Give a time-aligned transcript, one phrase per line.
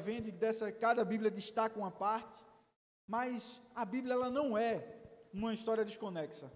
[0.00, 2.42] vai vendo e dessa cada Bíblia destaca uma parte,
[3.06, 4.72] mas a Bíblia ela não é
[5.32, 6.50] uma história desconexa.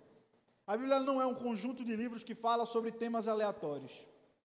[0.66, 3.92] A Bíblia não é um conjunto de livros que fala sobre temas aleatórios.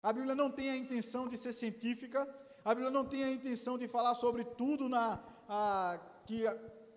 [0.04, 2.27] A Bíblia não tem a intenção de ser científica,
[2.66, 6.44] a Bíblia não tem a intenção de falar sobre tudo na, a, que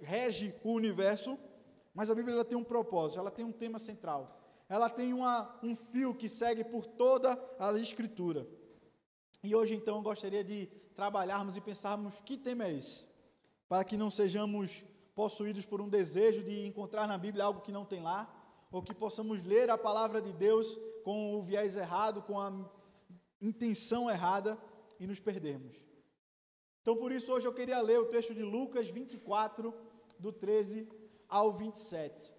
[0.00, 1.38] rege o universo,
[1.94, 4.40] mas a Bíblia tem um propósito, ela tem um tema central.
[4.68, 8.46] Ela tem uma, um fio que segue por toda a Escritura.
[9.42, 13.06] E hoje, então, eu gostaria de trabalharmos e pensarmos que tema é esse,
[13.68, 14.84] para que não sejamos
[15.14, 18.32] possuídos por um desejo de encontrar na Bíblia algo que não tem lá,
[18.70, 22.52] ou que possamos ler a palavra de Deus com o viés errado, com a
[23.40, 24.58] intenção errada
[24.98, 25.76] e nos perdermos.
[26.82, 29.72] Então, por isso, hoje eu queria ler o texto de Lucas 24,
[30.18, 30.88] do 13
[31.28, 32.32] ao 27.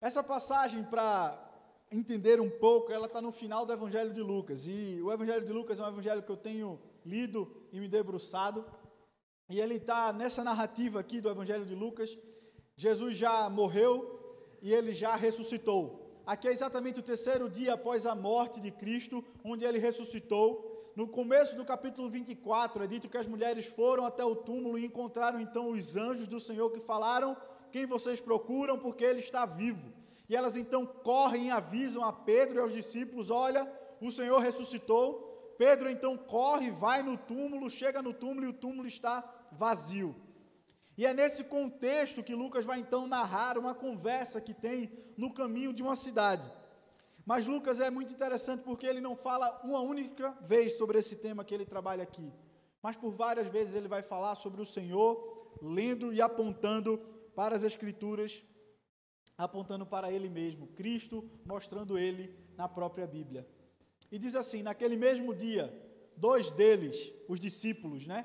[0.00, 1.45] Essa passagem, para
[1.90, 4.66] entender um pouco, ela está no final do Evangelho de Lucas.
[4.66, 8.64] E o Evangelho de Lucas é um evangelho que eu tenho lido e me debruçado.
[9.48, 12.16] E ele está nessa narrativa aqui do Evangelho de Lucas.
[12.76, 16.04] Jesus já morreu e ele já ressuscitou.
[16.26, 20.92] Aqui é exatamente o terceiro dia após a morte de Cristo, onde ele ressuscitou.
[20.96, 24.84] No começo do capítulo 24, é dito que as mulheres foram até o túmulo e
[24.84, 27.36] encontraram então os anjos do Senhor que falaram:
[27.70, 28.78] Quem vocês procuram?
[28.78, 29.92] Porque ele está vivo.
[30.28, 35.54] E elas então correm e avisam a Pedro e aos discípulos: Olha, o Senhor ressuscitou.
[35.56, 40.14] Pedro então corre, vai no túmulo, chega no túmulo e o túmulo está vazio.
[40.98, 45.72] E é nesse contexto que Lucas vai então narrar uma conversa que tem no caminho
[45.72, 46.50] de uma cidade.
[47.24, 51.44] Mas Lucas é muito interessante porque ele não fala uma única vez sobre esse tema
[51.44, 52.32] que ele trabalha aqui,
[52.80, 56.98] mas por várias vezes ele vai falar sobre o Senhor, lendo e apontando
[57.34, 58.42] para as Escrituras,
[59.36, 63.46] apontando para ele mesmo, Cristo mostrando ele na própria Bíblia.
[64.10, 65.72] E diz assim: naquele mesmo dia,
[66.16, 68.24] dois deles, os discípulos, né?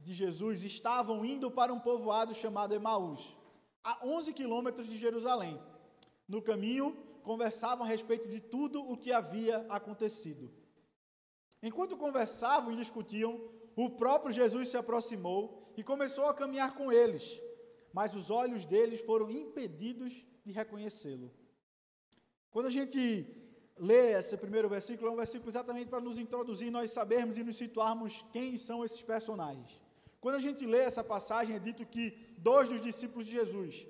[0.00, 3.36] de Jesus estavam indo para um povoado chamado Emaús,
[3.84, 5.60] a 11 quilômetros de Jerusalém.
[6.26, 10.50] No caminho, conversavam a respeito de tudo o que havia acontecido.
[11.62, 13.40] Enquanto conversavam e discutiam,
[13.76, 17.22] o próprio Jesus se aproximou e começou a caminhar com eles,
[17.92, 21.30] mas os olhos deles foram impedidos de reconhecê-lo.
[22.50, 23.00] Quando a gente
[23.76, 27.56] lê esse primeiro versículo, é um versículo exatamente para nos introduzir, nós sabermos e nos
[27.56, 29.80] situarmos quem são esses personagens.
[30.20, 32.04] Quando a gente lê essa passagem, é dito que
[32.36, 33.86] dois dos discípulos de Jesus.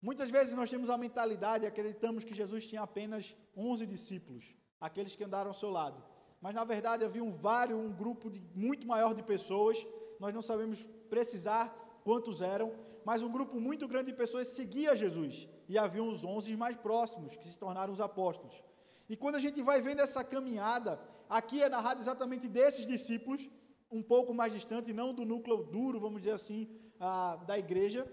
[0.00, 4.44] Muitas vezes nós temos a mentalidade acreditamos que Jesus tinha apenas 11 discípulos,
[4.80, 6.02] aqueles que andaram ao seu lado.
[6.40, 9.76] Mas na verdade havia um vários, um grupo de, muito maior de pessoas,
[10.18, 11.64] nós não sabemos precisar
[12.04, 12.72] quantos eram,
[13.04, 15.48] mas um grupo muito grande de pessoas seguia Jesus.
[15.68, 18.62] E havia os 11 mais próximos, que se tornaram os apóstolos.
[19.08, 23.48] E quando a gente vai vendo essa caminhada, aqui é narrado exatamente desses discípulos,
[23.90, 26.68] um pouco mais distante, não do núcleo duro, vamos dizer assim,
[26.98, 28.10] a, da igreja,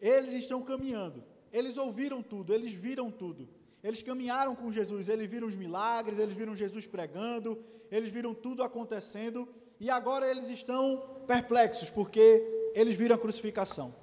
[0.00, 1.22] eles estão caminhando.
[1.52, 3.48] Eles ouviram tudo, eles viram tudo.
[3.82, 8.62] Eles caminharam com Jesus, eles viram os milagres, eles viram Jesus pregando, eles viram tudo
[8.62, 9.48] acontecendo
[9.78, 13.94] e agora eles estão perplexos porque eles viram a crucificação.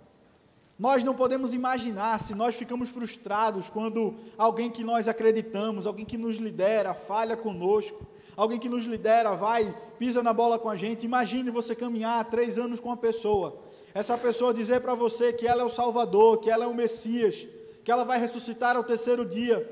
[0.77, 6.17] Nós não podemos imaginar se nós ficamos frustrados quando alguém que nós acreditamos, alguém que
[6.17, 8.05] nos lidera, falha conosco,
[8.35, 11.03] alguém que nos lidera, vai, pisa na bola com a gente.
[11.03, 13.59] Imagine você caminhar três anos com uma pessoa,
[13.91, 17.47] essa pessoa dizer para você que ela é o Salvador, que ela é o Messias,
[17.83, 19.67] que ela vai ressuscitar ao terceiro dia,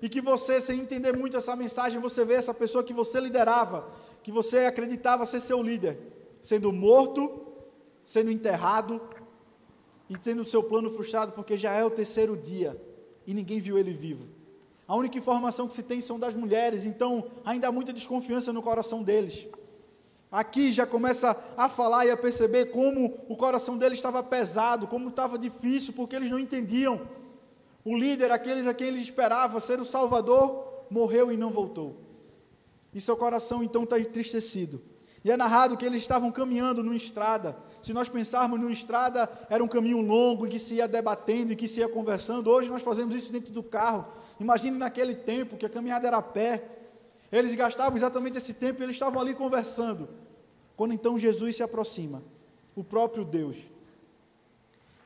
[0.00, 3.90] e que você, sem entender muito essa mensagem, você vê essa pessoa que você liderava,
[4.22, 5.98] que você acreditava ser seu líder,
[6.40, 7.53] sendo morto,
[8.04, 9.00] sendo enterrado
[10.08, 12.80] e tendo o seu plano frustrado, porque já é o terceiro dia
[13.26, 14.26] e ninguém viu ele vivo.
[14.86, 18.62] A única informação que se tem são das mulheres, então ainda há muita desconfiança no
[18.62, 19.46] coração deles.
[20.30, 25.08] Aqui já começa a falar e a perceber como o coração deles estava pesado, como
[25.08, 27.08] estava difícil, porque eles não entendiam.
[27.84, 31.96] O líder, aqueles a quem eles esperavam ser o Salvador, morreu e não voltou.
[32.92, 34.82] E seu coração então está entristecido.
[35.24, 37.56] E é narrado que eles estavam caminhando numa estrada.
[37.80, 41.56] Se nós pensarmos numa estrada, era um caminho longo, em que se ia debatendo e
[41.56, 42.50] que se ia conversando.
[42.50, 44.06] Hoje nós fazemos isso dentro do carro.
[44.38, 46.62] Imagine naquele tempo que a caminhada era a pé.
[47.32, 50.10] Eles gastavam exatamente esse tempo e eles estavam ali conversando.
[50.76, 52.22] Quando então Jesus se aproxima,
[52.76, 53.56] o próprio Deus.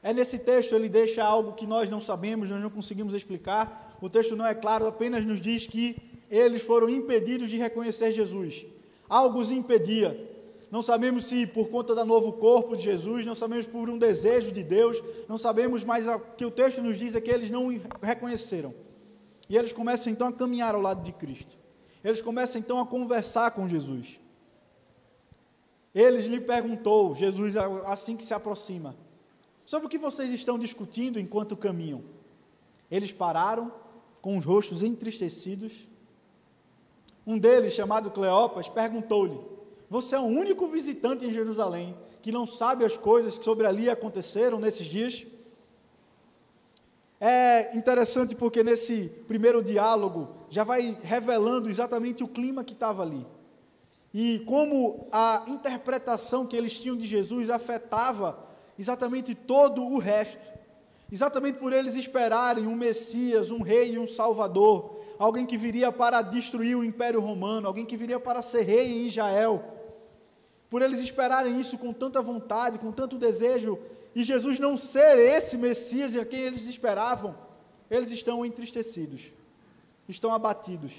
[0.03, 3.97] É nesse texto ele deixa algo que nós não sabemos, nós não conseguimos explicar.
[4.00, 5.97] O texto não é claro, apenas nos diz que
[6.29, 8.67] eles foram impedidos de reconhecer Jesus.
[9.08, 10.28] Algo os impedia.
[10.70, 14.52] Não sabemos se por conta do novo corpo de Jesus, não sabemos por um desejo
[14.52, 17.69] de Deus, não sabemos, mas o que o texto nos diz é que eles não
[18.02, 18.75] reconheceram.
[19.49, 21.56] E eles começam então a caminhar ao lado de Cristo.
[22.05, 24.20] Eles começam então a conversar com Jesus.
[25.94, 28.94] eles lhe perguntou, Jesus assim que se aproxima,
[29.64, 32.02] sobre o que vocês estão discutindo enquanto caminham.
[32.90, 33.72] Eles pararam,
[34.20, 35.88] com os rostos entristecidos.
[37.28, 39.38] Um deles, chamado Cleopas, perguntou-lhe:
[39.90, 43.90] Você é o único visitante em Jerusalém que não sabe as coisas que sobre ali
[43.90, 45.26] aconteceram nesses dias?
[47.20, 53.26] É interessante porque nesse primeiro diálogo já vai revelando exatamente o clima que estava ali.
[54.14, 58.38] E como a interpretação que eles tinham de Jesus afetava
[58.78, 60.46] exatamente todo o resto.
[61.12, 66.23] Exatamente por eles esperarem um Messias, um rei e um salvador, alguém que viria para
[66.23, 69.65] destruir o Império Romano, alguém que viria para ser rei em Israel.
[70.70, 73.79] Por eles esperarem isso com tanta vontade, com tanto desejo,
[74.15, 77.35] e Jesus não ser esse Messias a quem eles esperavam,
[77.91, 79.23] eles estão entristecidos,
[80.09, 80.93] estão abatidos.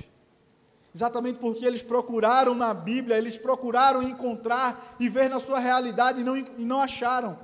[0.94, 6.24] Exatamente porque eles procuraram na Bíblia, eles procuraram encontrar e ver na sua realidade e
[6.24, 7.38] não, e não acharam.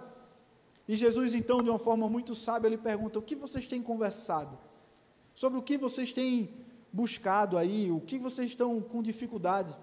[0.87, 4.57] E Jesus, então, de uma forma muito sábia, ele pergunta: O que vocês têm conversado?
[5.35, 6.49] Sobre o que vocês têm
[6.91, 7.91] buscado aí?
[7.91, 9.75] O que vocês estão com dificuldade?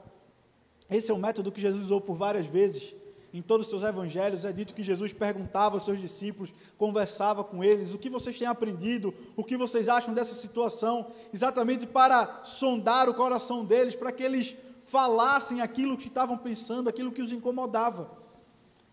[0.90, 2.94] Esse é o método que Jesus usou por várias vezes.
[3.34, 7.64] Em todos os seus evangelhos é dito que Jesus perguntava aos seus discípulos, conversava com
[7.64, 13.08] eles, o que vocês têm aprendido, o que vocês acham dessa situação, exatamente para sondar
[13.08, 18.10] o coração deles, para que eles falassem aquilo que estavam pensando, aquilo que os incomodava.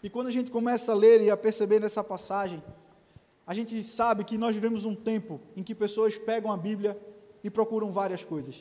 [0.02, 2.64] E quando a gente começa a ler e a perceber nessa passagem,
[3.50, 6.96] a gente sabe que nós vivemos um tempo em que pessoas pegam a Bíblia
[7.44, 8.56] e procuram várias coisas.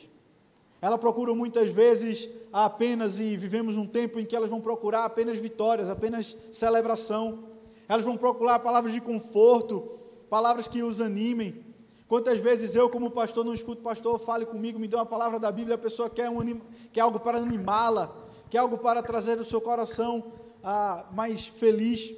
[0.81, 5.37] Elas procuram muitas vezes apenas, e vivemos um tempo em que elas vão procurar apenas
[5.37, 7.43] vitórias, apenas celebração.
[7.87, 11.63] Elas vão procurar palavras de conforto, palavras que os animem.
[12.07, 15.51] Quantas vezes eu, como pastor, não escuto pastor, fale comigo, me dê uma palavra da
[15.51, 18.11] Bíblia, a pessoa quer, um, quer algo para animá-la,
[18.49, 20.31] quer algo para trazer o seu coração
[20.63, 22.11] ah, mais feliz,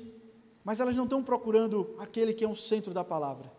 [0.63, 3.51] mas elas não estão procurando aquele que é o centro da palavra.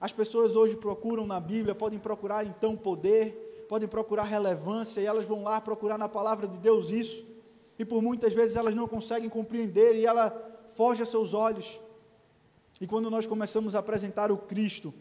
[0.00, 5.24] As pessoas hoje procuram na Bíblia, podem procurar então poder, podem procurar relevância, e elas
[5.24, 7.24] vão lá procurar na palavra de Deus isso,
[7.78, 10.30] e por muitas vezes elas não conseguem compreender, e ela
[10.70, 11.80] foge a seus olhos.
[12.80, 14.92] E quando nós começamos a apresentar o Cristo,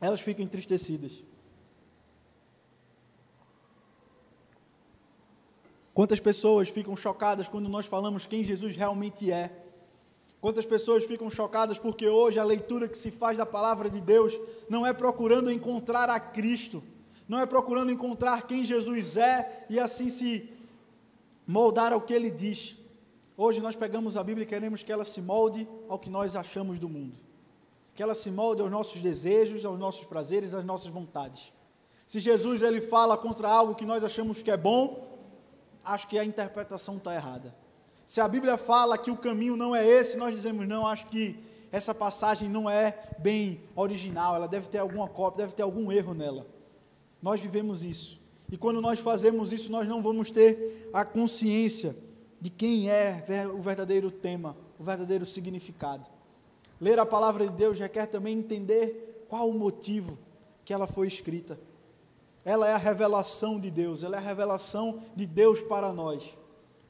[0.00, 1.22] elas ficam entristecidas.
[5.92, 9.63] Quantas pessoas ficam chocadas quando nós falamos quem Jesus realmente é?
[10.44, 14.38] Quantas pessoas ficam chocadas porque hoje a leitura que se faz da palavra de Deus
[14.68, 16.82] não é procurando encontrar a Cristo,
[17.26, 20.46] não é procurando encontrar quem Jesus é e assim se
[21.46, 22.76] moldar ao que ele diz.
[23.38, 26.78] Hoje nós pegamos a Bíblia e queremos que ela se molde ao que nós achamos
[26.78, 27.16] do mundo,
[27.94, 31.54] que ela se molde aos nossos desejos, aos nossos prazeres, às nossas vontades.
[32.06, 35.08] Se Jesus ele fala contra algo que nós achamos que é bom,
[35.82, 37.63] acho que a interpretação está errada.
[38.06, 41.38] Se a Bíblia fala que o caminho não é esse, nós dizemos não, acho que
[41.72, 46.14] essa passagem não é bem original, ela deve ter alguma cópia, deve ter algum erro
[46.14, 46.46] nela.
[47.20, 48.20] Nós vivemos isso.
[48.50, 51.96] E quando nós fazemos isso, nós não vamos ter a consciência
[52.40, 56.06] de quem é o verdadeiro tema, o verdadeiro significado.
[56.80, 60.18] Ler a palavra de Deus requer também entender qual o motivo
[60.64, 61.58] que ela foi escrita.
[62.44, 66.22] Ela é a revelação de Deus, ela é a revelação de Deus para nós.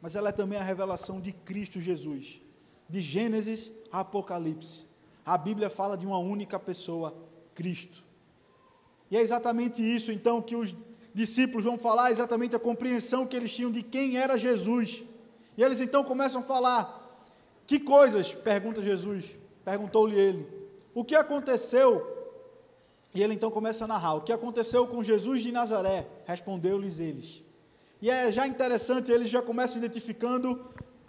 [0.04, 2.38] Mas ela é também a revelação de Cristo Jesus.
[2.90, 4.84] De Gênesis a Apocalipse.
[5.24, 7.16] A Bíblia fala de uma única pessoa,
[7.54, 8.04] Cristo.
[9.10, 10.74] E é exatamente isso, então, que os
[11.14, 15.02] discípulos vão falar, exatamente a compreensão que eles tinham de quem era Jesus.
[15.56, 17.26] E eles então começam a falar:
[17.66, 18.30] Que coisas?
[18.30, 19.34] pergunta Jesus.
[19.64, 20.46] Perguntou-lhe ele:
[20.94, 22.14] O que aconteceu
[23.14, 26.06] e ele então começa a narrar: O que aconteceu com Jesus de Nazaré?
[26.26, 27.43] Respondeu-lhes eles.
[28.04, 30.60] E é já interessante, eles já começam identificando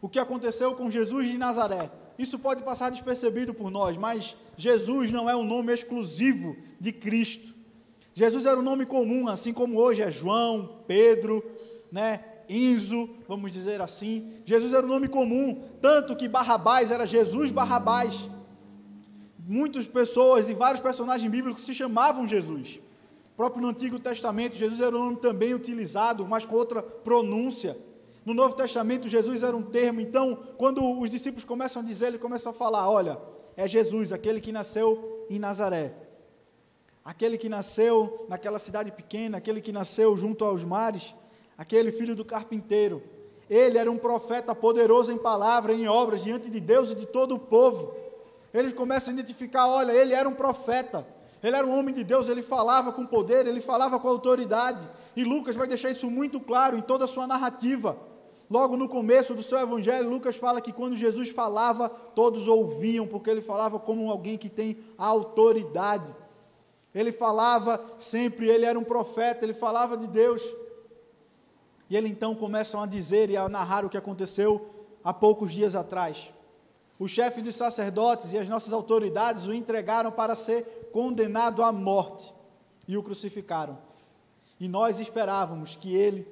[0.01, 1.91] o que aconteceu com Jesus de Nazaré.
[2.17, 7.53] Isso pode passar despercebido por nós, mas Jesus não é um nome exclusivo de Cristo.
[8.13, 11.43] Jesus era um nome comum, assim como hoje é João, Pedro,
[11.91, 14.31] né, Enzo, vamos dizer assim.
[14.45, 18.29] Jesus era um nome comum, tanto que Barrabás era Jesus Barrabás
[19.45, 22.79] muitas pessoas e vários personagens bíblicos se chamavam Jesus.
[23.35, 27.77] Próprio no Antigo Testamento, Jesus era um nome também utilizado, mas com outra pronúncia.
[28.25, 29.99] No Novo Testamento, Jesus era um termo.
[29.99, 33.19] Então, quando os discípulos começam a dizer, ele começa a falar: olha,
[33.57, 35.93] é Jesus, aquele que nasceu em Nazaré.
[37.03, 41.13] Aquele que nasceu naquela cidade pequena, aquele que nasceu junto aos mares,
[41.55, 43.03] aquele filho do carpinteiro.
[43.47, 47.35] Ele era um profeta poderoso em palavra, em obras, diante de Deus e de todo
[47.35, 47.93] o povo.
[48.51, 51.05] Eles começam a identificar: olha, ele era um profeta,
[51.43, 54.87] ele era um homem de Deus, ele falava com poder, ele falava com autoridade.
[55.15, 57.97] E Lucas vai deixar isso muito claro em toda a sua narrativa.
[58.49, 63.29] Logo no começo do seu evangelho, Lucas fala que quando Jesus falava, todos ouviam, porque
[63.29, 66.15] ele falava como alguém que tem autoridade.
[66.93, 70.41] Ele falava sempre, ele era um profeta, ele falava de Deus.
[71.89, 74.69] E ele então começam a dizer e a narrar o que aconteceu
[75.03, 76.31] há poucos dias atrás.
[76.97, 82.33] O chefe dos sacerdotes e as nossas autoridades o entregaram para ser condenado à morte
[82.87, 83.77] e o crucificaram.
[84.59, 86.27] E nós esperávamos que ele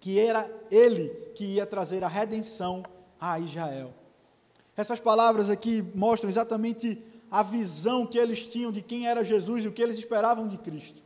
[0.00, 2.84] que era ele que ia trazer a redenção
[3.20, 3.92] a Israel.
[4.76, 9.68] Essas palavras aqui mostram exatamente a visão que eles tinham de quem era Jesus e
[9.68, 11.02] o que eles esperavam de Cristo.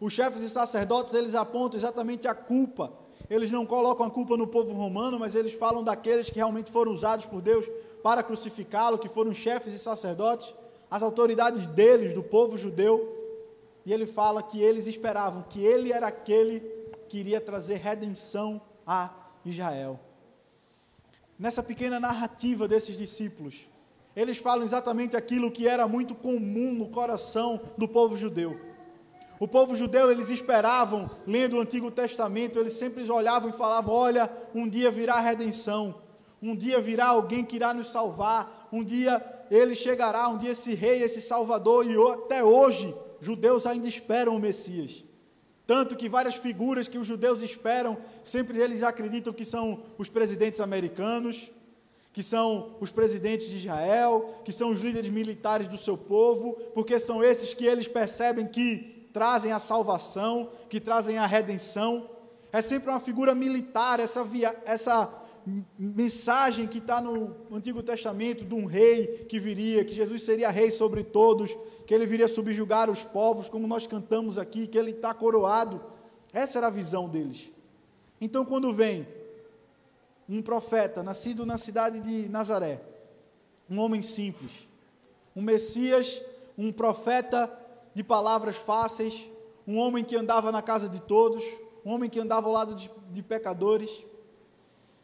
[0.00, 2.92] Os chefes e sacerdotes, eles apontam exatamente a culpa.
[3.28, 6.92] Eles não colocam a culpa no povo romano, mas eles falam daqueles que realmente foram
[6.92, 7.66] usados por Deus
[8.02, 10.52] para crucificá-lo, que foram chefes e sacerdotes,
[10.90, 13.10] as autoridades deles, do povo judeu.
[13.86, 16.60] E ele fala que eles esperavam que ele era aquele
[17.08, 19.10] queria trazer redenção a
[19.44, 20.00] Israel.
[21.38, 23.68] Nessa pequena narrativa desses discípulos,
[24.16, 28.58] eles falam exatamente aquilo que era muito comum no coração do povo judeu.
[29.38, 34.30] O povo judeu, eles esperavam, lendo o Antigo Testamento, eles sempre olhavam e falavam: Olha,
[34.54, 35.96] um dia virá a redenção,
[36.40, 40.74] um dia virá alguém que irá nos salvar, um dia ele chegará, um dia esse
[40.74, 45.04] rei, esse salvador, e até hoje, judeus ainda esperam o Messias.
[45.66, 50.60] Tanto que várias figuras que os judeus esperam, sempre eles acreditam que são os presidentes
[50.60, 51.50] americanos,
[52.12, 56.98] que são os presidentes de Israel, que são os líderes militares do seu povo, porque
[56.98, 62.10] são esses que eles percebem que trazem a salvação, que trazem a redenção.
[62.52, 65.08] É sempre uma figura militar, essa, via, essa
[65.78, 70.68] mensagem que está no Antigo Testamento de um rei que viria, que Jesus seria rei
[70.68, 71.56] sobre todos,
[71.86, 75.80] que ele viria subjugar os povos, como nós cantamos aqui, que ele está coroado.
[76.32, 77.52] Essa era a visão deles.
[78.20, 79.06] Então, quando vem
[80.28, 82.80] um profeta, nascido na cidade de Nazaré,
[83.70, 84.50] um homem simples,
[85.36, 86.20] um Messias,
[86.58, 87.63] um profeta
[87.94, 89.28] de palavras fáceis,
[89.66, 91.44] um homem que andava na casa de todos,
[91.84, 93.90] um homem que andava ao lado de, de pecadores,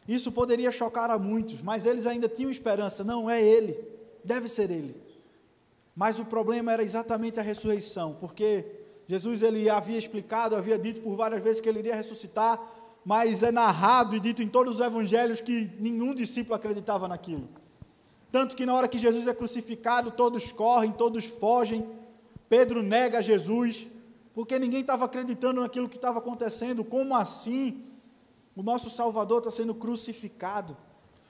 [0.07, 3.03] isso poderia chocar a muitos, mas eles ainda tinham esperança.
[3.03, 3.77] Não é ele,
[4.23, 4.95] deve ser ele.
[5.95, 8.65] Mas o problema era exatamente a ressurreição, porque
[9.07, 12.59] Jesus ele havia explicado, havia dito por várias vezes que ele iria ressuscitar,
[13.05, 17.47] mas é narrado e dito em todos os evangelhos que nenhum discípulo acreditava naquilo.
[18.31, 21.85] Tanto que na hora que Jesus é crucificado, todos correm, todos fogem.
[22.51, 23.87] Pedro nega Jesus,
[24.33, 26.83] porque ninguém estava acreditando naquilo que estava acontecendo.
[26.83, 27.81] Como assim?
[28.53, 30.75] O nosso Salvador está sendo crucificado.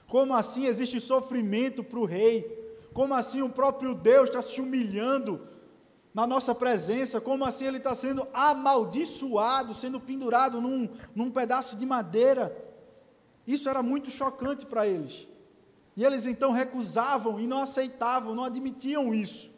[0.08, 2.40] Como assim existe sofrimento para o rei?
[2.92, 5.48] Como assim o próprio Deus está se humilhando
[6.12, 7.22] na nossa presença?
[7.22, 12.58] Como assim ele está sendo amaldiçoado, sendo pendurado num, num pedaço de madeira?
[13.46, 15.28] Isso era muito chocante para eles.
[15.96, 19.52] E eles então recusavam e não aceitavam, não admitiam isso.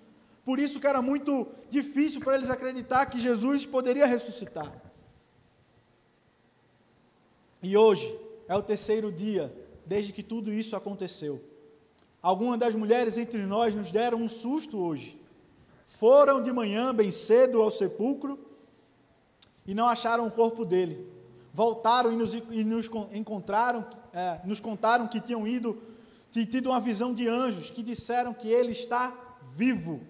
[0.46, 4.74] Por isso que era muito difícil para eles acreditar que Jesus poderia ressuscitar.
[7.62, 9.54] E hoje é o terceiro dia
[9.86, 11.42] desde que tudo isso aconteceu.
[12.22, 15.20] Algumas das mulheres entre nós nos deram um susto hoje.
[15.88, 18.38] Foram de manhã, bem cedo, ao sepulcro
[19.66, 21.08] e não acharam o corpo dele.
[21.54, 25.82] Voltaram e nos, e nos encontraram, é, nos contaram que tinham ido,
[26.32, 29.14] tido uma visão de anjos que disseram que ele está
[29.56, 30.02] vivo.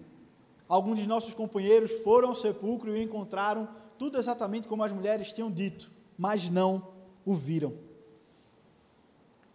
[0.68, 3.68] Alguns de nossos companheiros foram ao sepulcro e encontraram
[3.98, 6.88] tudo exatamente como as mulheres tinham dito, mas não
[7.24, 7.74] o viram.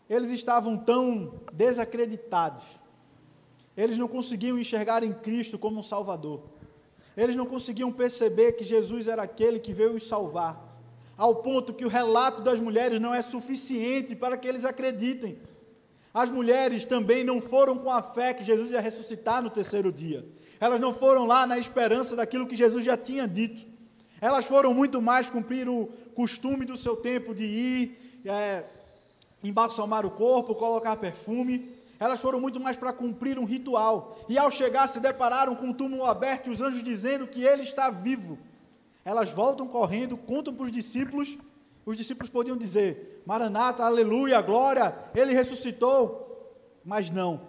[0.10, 2.64] Eles estavam tão desacreditados.
[3.76, 6.42] Eles não conseguiam enxergar em Cristo como um Salvador.
[7.16, 10.68] Eles não conseguiam perceber que Jesus era aquele que veio os salvar.
[11.18, 15.38] Ao ponto que o relato das mulheres não é suficiente para que eles acreditem.
[16.14, 20.26] As mulheres também não foram com a fé que Jesus ia ressuscitar no terceiro dia.
[20.60, 23.66] Elas não foram lá na esperança daquilo que Jesus já tinha dito.
[24.20, 28.66] Elas foram muito mais cumprir o costume do seu tempo de ir, é,
[29.42, 31.72] embalsamar o corpo, colocar perfume.
[31.98, 34.18] Elas foram muito mais para cumprir um ritual.
[34.28, 37.64] E ao chegar, se depararam com o túmulo aberto e os anjos dizendo que ele
[37.64, 38.38] está vivo.
[39.06, 41.38] Elas voltam correndo, contam para os discípulos.
[41.86, 46.28] Os discípulos podiam dizer: Maranata, aleluia, glória, ele ressuscitou.
[46.84, 47.42] Mas não,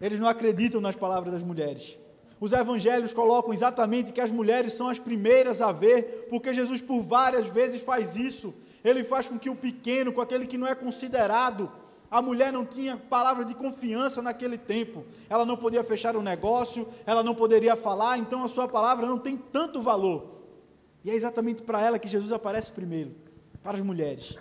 [0.00, 1.96] eles não acreditam nas palavras das mulheres.
[2.40, 7.02] Os evangelhos colocam exatamente que as mulheres são as primeiras a ver, porque Jesus por
[7.02, 8.54] várias vezes faz isso.
[8.84, 11.70] Ele faz com que o pequeno, com aquele que não é considerado,
[12.10, 15.04] a mulher não tinha palavra de confiança naquele tempo.
[15.28, 19.18] Ela não podia fechar um negócio, ela não poderia falar, então a sua palavra não
[19.18, 20.38] tem tanto valor.
[21.04, 23.14] E é exatamente para ela que Jesus aparece primeiro,
[23.62, 24.36] para as mulheres.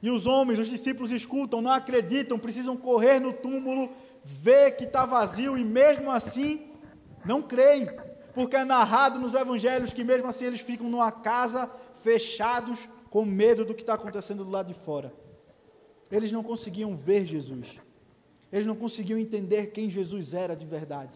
[0.00, 3.90] E os homens, os discípulos escutam, não acreditam, precisam correr no túmulo,
[4.24, 6.71] ver que está vazio e mesmo assim
[7.24, 7.88] não creem,
[8.34, 11.70] porque é narrado nos evangelhos que mesmo assim eles ficam numa casa
[12.02, 15.12] fechados com medo do que está acontecendo do lado de fora.
[16.10, 17.78] Eles não conseguiam ver Jesus.
[18.52, 21.12] Eles não conseguiam entender quem Jesus era de verdade.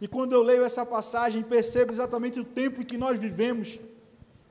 [0.00, 3.78] E quando eu leio essa passagem, percebo exatamente o tempo em que nós vivemos.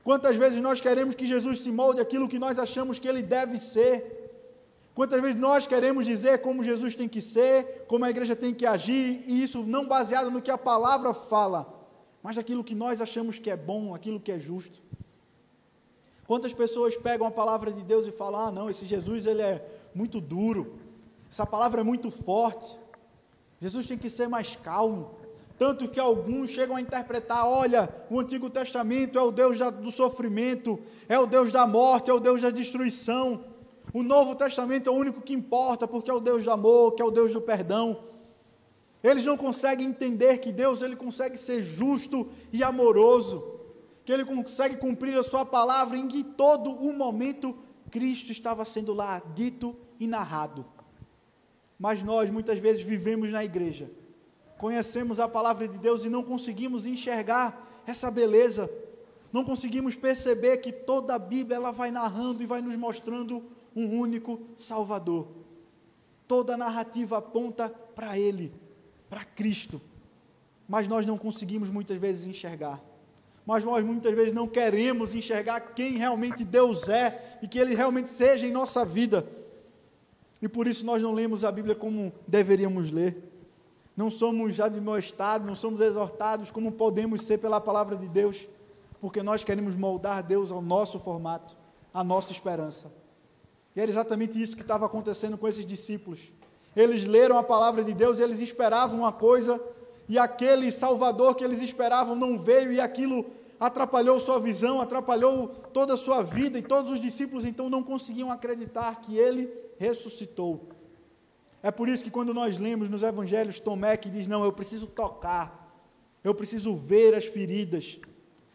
[0.02, 3.58] Quantas vezes nós queremos que Jesus se molde aquilo que nós achamos que ele deve
[3.58, 4.21] ser.
[4.94, 8.66] Quantas vezes nós queremos dizer como Jesus tem que ser, como a igreja tem que
[8.66, 11.66] agir, e isso não baseado no que a palavra fala,
[12.22, 14.80] mas aquilo que nós achamos que é bom, aquilo que é justo.
[16.26, 19.64] Quantas pessoas pegam a palavra de Deus e falam: "Ah, não, esse Jesus ele é
[19.94, 20.78] muito duro.
[21.30, 22.78] Essa palavra é muito forte.
[23.60, 25.22] Jesus tem que ser mais calmo."
[25.58, 29.90] Tanto que alguns chegam a interpretar: olha, o Antigo Testamento é o Deus da, do
[29.90, 33.44] sofrimento, é o Deus da morte, é o Deus da destruição.
[33.92, 37.02] O Novo Testamento é o único que importa, porque é o Deus do amor, que
[37.02, 38.04] é o Deus do perdão.
[39.02, 43.60] Eles não conseguem entender que Deus ele consegue ser justo e amoroso,
[44.04, 47.56] que ele consegue cumprir a sua palavra em que todo o momento
[47.90, 50.64] Cristo estava sendo lá dito e narrado.
[51.78, 53.90] Mas nós muitas vezes vivemos na igreja,
[54.56, 58.70] conhecemos a palavra de Deus e não conseguimos enxergar essa beleza,
[59.32, 63.42] não conseguimos perceber que toda a Bíblia ela vai narrando e vai nos mostrando
[63.74, 65.28] um único Salvador.
[66.26, 68.52] Toda a narrativa aponta para Ele,
[69.08, 69.80] para Cristo.
[70.68, 72.82] Mas nós não conseguimos muitas vezes enxergar.
[73.44, 78.08] Mas nós muitas vezes não queremos enxergar quem realmente Deus é e que Ele realmente
[78.08, 79.26] seja em nossa vida.
[80.40, 83.30] E por isso nós não lemos a Bíblia como deveríamos ler.
[83.96, 88.48] Não somos admoestados, não somos exortados como podemos ser pela palavra de Deus,
[89.00, 91.56] porque nós queremos moldar Deus ao nosso formato,
[91.92, 92.90] à nossa esperança.
[93.74, 96.20] E era exatamente isso que estava acontecendo com esses discípulos.
[96.76, 99.60] Eles leram a palavra de Deus e eles esperavam uma coisa,
[100.08, 103.26] e aquele Salvador que eles esperavam não veio, e aquilo
[103.58, 108.30] atrapalhou sua visão, atrapalhou toda a sua vida, e todos os discípulos então não conseguiam
[108.30, 110.68] acreditar que ele ressuscitou.
[111.62, 114.86] É por isso que quando nós lemos nos evangelhos Tomé que diz: Não, eu preciso
[114.86, 115.72] tocar,
[116.24, 117.98] eu preciso ver as feridas.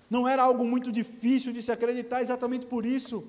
[0.09, 3.23] Não era algo muito difícil de se acreditar, exatamente por isso.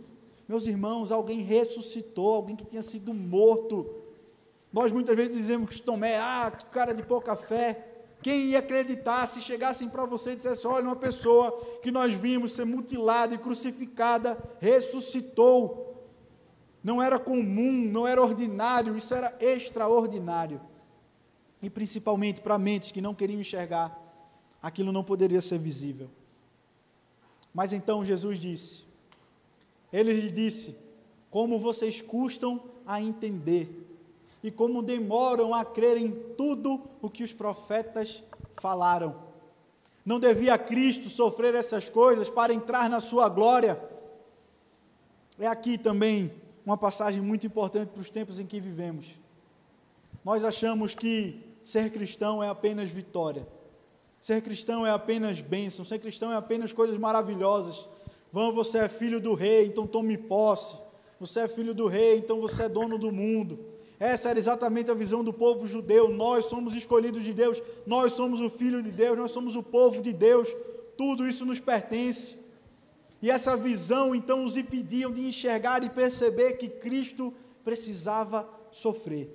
[0.49, 3.87] Meus irmãos, alguém ressuscitou, alguém que tinha sido morto.
[4.73, 7.85] Nós muitas vezes dizemos que Tomé, ah, cara de pouca fé.
[8.23, 12.53] Quem ia acreditar se chegassem para você e dissessem: olha, uma pessoa que nós vimos
[12.53, 15.85] ser mutilada e crucificada ressuscitou.
[16.83, 20.61] Não era comum, não era ordinário, isso era extraordinário.
[21.61, 24.01] E principalmente para mentes que não queriam enxergar,
[24.63, 26.09] aquilo não poderia ser visível.
[27.53, 28.88] Mas então Jesus disse:
[29.93, 30.77] ele lhe disse:
[31.31, 33.87] Como vocês custam a entender
[34.43, 38.23] e como demoram a crer em tudo o que os profetas
[38.61, 39.17] falaram.
[40.05, 43.79] Não devia Cristo sofrer essas coisas para entrar na sua glória?
[45.39, 46.33] É aqui também
[46.65, 49.07] uma passagem muito importante para os tempos em que vivemos.
[50.25, 53.47] Nós achamos que ser cristão é apenas vitória.
[54.21, 57.87] Ser cristão é apenas bênção, ser cristão é apenas coisas maravilhosas.
[58.33, 60.77] Vão, você é filho do rei, então tome posse.
[61.19, 63.59] Você é filho do rei, então você é dono do mundo.
[63.99, 66.09] Essa era exatamente a visão do povo judeu.
[66.09, 70.01] Nós somos escolhidos de Deus, nós somos o filho de Deus, nós somos o povo
[70.01, 70.49] de Deus.
[70.97, 72.39] Tudo isso nos pertence.
[73.21, 79.35] E essa visão então os impediam de enxergar e perceber que Cristo precisava sofrer.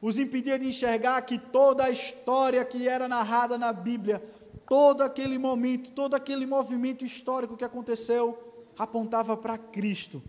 [0.00, 4.22] Os impedia de enxergar que toda a história que era narrada na Bíblia
[4.68, 8.38] todo aquele momento, todo aquele movimento histórico que aconteceu,
[8.78, 10.22] apontava para Cristo.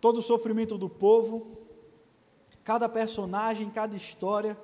[0.00, 1.58] Todo o sofrimento do povo,
[2.62, 4.56] cada personagem, cada história,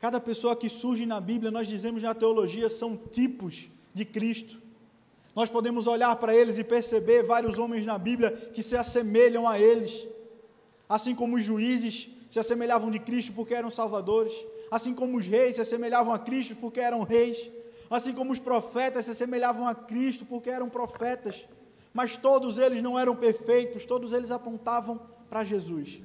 [0.00, 4.60] cada pessoa que surge na Bíblia, nós dizemos na teologia, são tipos de Cristo.
[5.36, 9.58] Nós podemos olhar para eles e perceber vários homens na Bíblia que se assemelham a
[9.58, 10.08] eles,
[10.88, 14.32] assim como os juízes se assemelhavam de Cristo porque eram salvadores,
[14.70, 17.50] assim como os reis se assemelhavam a Cristo porque eram reis,
[17.90, 21.44] Assim como os profetas se assemelhavam a Cristo porque eram profetas,
[21.92, 26.00] mas todos eles não eram perfeitos, todos eles apontavam para Jesus.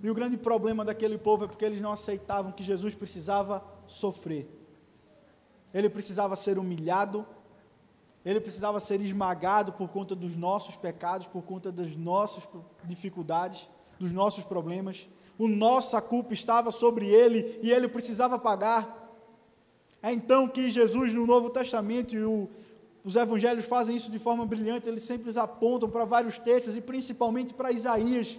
[0.00, 4.48] E o grande problema daquele povo é porque eles não aceitavam que Jesus precisava sofrer.
[5.74, 7.26] Ele precisava ser humilhado,
[8.24, 12.46] ele precisava ser esmagado por conta dos nossos pecados, por conta das nossas
[12.84, 13.68] dificuldades,
[13.98, 15.08] dos nossos problemas.
[15.38, 19.05] O nossa culpa estava sobre ele e ele precisava pagar.
[20.02, 22.48] É então que Jesus, no Novo Testamento, e o,
[23.04, 27.54] Os evangelhos fazem isso de forma brilhante, eles sempre apontam para vários textos e principalmente
[27.54, 28.38] para Isaías,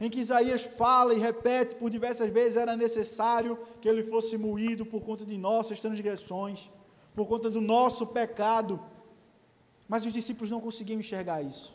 [0.00, 4.84] em que Isaías fala e repete por diversas vezes era necessário que ele fosse moído
[4.84, 6.70] por conta de nossas transgressões,
[7.14, 8.80] por conta do nosso pecado.
[9.88, 11.74] Mas os discípulos não conseguiam enxergar isso.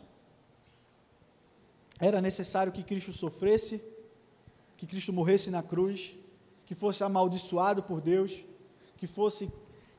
[2.00, 3.82] Era necessário que Cristo sofresse,
[4.78, 6.16] que Cristo morresse na cruz,
[6.66, 8.32] que fosse amaldiçoado por Deus,
[9.02, 9.52] que fosse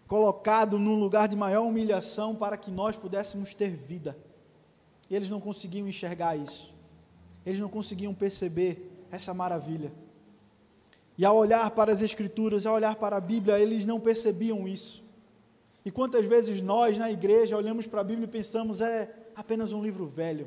[0.06, 4.16] colocado num lugar de maior humilhação para que nós pudéssemos ter vida.
[5.10, 6.72] E eles não conseguiam enxergar isso.
[7.44, 9.90] Eles não conseguiam perceber essa maravilha.
[11.18, 15.02] E ao olhar para as Escrituras, ao olhar para a Bíblia, eles não percebiam isso.
[15.84, 19.82] E quantas vezes nós, na igreja, olhamos para a Bíblia e pensamos, é apenas um
[19.82, 20.46] livro velho.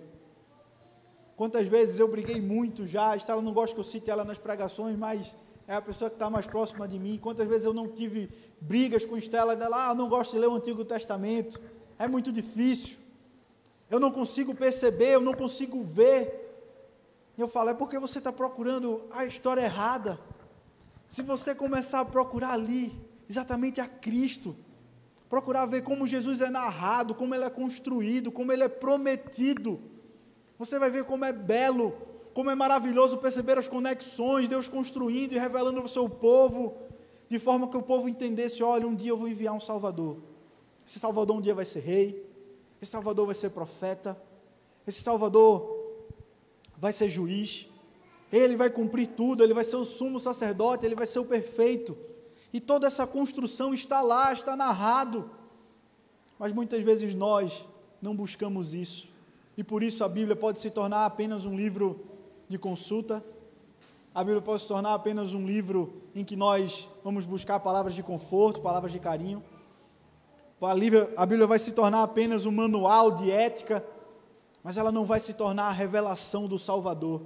[1.35, 4.97] Quantas vezes eu briguei muito já, Estela não gosta que eu cite ela nas pregações,
[4.97, 5.35] mas
[5.67, 7.19] é a pessoa que está mais próxima de mim.
[7.21, 8.29] Quantas vezes eu não tive
[8.61, 11.59] brigas com Estela dela, ah, não gosto de ler o Antigo Testamento,
[11.97, 12.97] é muito difícil,
[13.89, 16.41] eu não consigo perceber, eu não consigo ver.
[17.37, 20.19] E eu falo, é porque você está procurando a história errada.
[21.09, 22.97] Se você começar a procurar ali,
[23.29, 24.55] exatamente a Cristo,
[25.29, 29.79] procurar ver como Jesus é narrado, como ele é construído, como ele é prometido,
[30.57, 31.93] você vai ver como é belo
[32.35, 36.75] como é maravilhoso perceber as conexões, Deus construindo e revelando para o seu povo,
[37.29, 40.17] de forma que o povo entendesse: olha, um dia eu vou enviar um Salvador.
[40.85, 42.29] Esse Salvador um dia vai ser rei,
[42.81, 44.21] esse Salvador vai ser profeta,
[44.85, 45.95] esse Salvador
[46.77, 47.69] vai ser juiz,
[48.29, 51.97] ele vai cumprir tudo, ele vai ser o sumo sacerdote, ele vai ser o perfeito.
[52.51, 55.31] E toda essa construção está lá, está narrado.
[56.37, 57.65] Mas muitas vezes nós
[58.01, 59.07] não buscamos isso.
[59.55, 62.13] E por isso a Bíblia pode se tornar apenas um livro
[62.47, 63.23] de consulta.
[64.13, 68.01] A Bíblia pode se tornar apenas um livro em que nós vamos buscar palavras de
[68.01, 69.43] conforto, palavras de carinho.
[70.61, 73.85] A Bíblia vai se tornar apenas um manual de ética,
[74.63, 77.21] mas ela não vai se tornar a revelação do Salvador.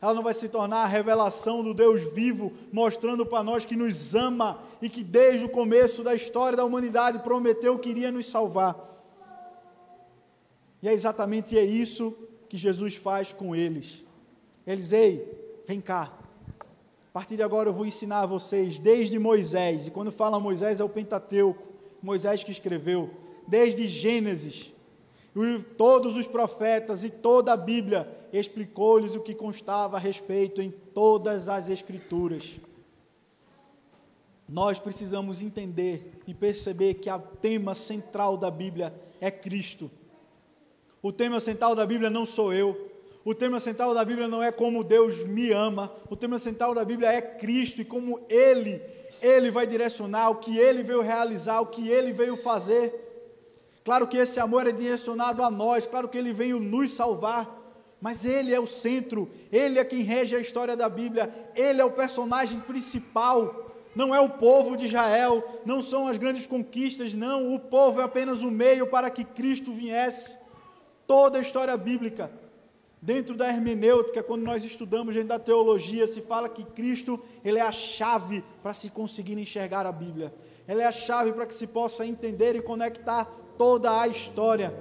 [0.00, 4.14] Ela não vai se tornar a revelação do Deus vivo, mostrando para nós que nos
[4.14, 8.76] ama e que desde o começo da história da humanidade prometeu que iria nos salvar.
[10.80, 12.16] E é exatamente é isso
[12.48, 14.04] que Jesus faz com eles.
[14.68, 15.26] Eles, ei,
[15.66, 16.12] vem cá.
[16.60, 20.78] A partir de agora eu vou ensinar a vocês, desde Moisés, e quando fala Moisés
[20.78, 21.62] é o Pentateuco,
[22.02, 23.08] Moisés que escreveu,
[23.46, 24.70] desde Gênesis,
[25.34, 30.70] e todos os profetas e toda a Bíblia explicou-lhes o que constava a respeito em
[30.70, 32.60] todas as Escrituras.
[34.46, 39.90] Nós precisamos entender e perceber que o tema central da Bíblia é Cristo.
[41.00, 42.87] O tema central da Bíblia não sou eu,
[43.28, 46.82] o tema central da Bíblia não é como Deus me ama, o tema central da
[46.82, 48.80] Bíblia é Cristo e como Ele,
[49.20, 52.90] Ele vai direcionar, o que Ele veio realizar, o que Ele veio fazer.
[53.84, 57.54] Claro que esse amor é direcionado a nós, claro que Ele veio nos salvar,
[58.00, 61.84] mas Ele é o centro, Ele é quem rege a história da Bíblia, Ele é
[61.84, 67.54] o personagem principal, não é o povo de Israel, não são as grandes conquistas, não,
[67.54, 70.34] o povo é apenas o meio para que Cristo viesse.
[71.06, 72.47] Toda a história bíblica
[73.00, 77.62] Dentro da hermenêutica, quando nós estudamos dentro da teologia, se fala que Cristo ele é
[77.62, 80.34] a chave para se conseguir enxergar a Bíblia.
[80.66, 83.24] Ele é a chave para que se possa entender e conectar
[83.56, 84.74] toda a história.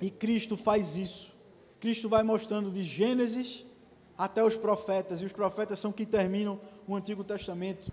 [0.00, 1.30] E Cristo faz isso.
[1.78, 3.66] Cristo vai mostrando de Gênesis
[4.16, 7.92] até os profetas, e os profetas são que terminam o Antigo Testamento.